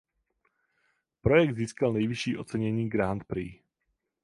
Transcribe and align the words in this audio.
Projekt 1.21 1.55
získal 1.55 1.93
nejvyšší 1.93 2.37
ocenění 2.37 2.89
"grand 2.89 3.23
prix". 3.23 3.61